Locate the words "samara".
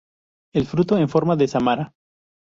1.47-1.93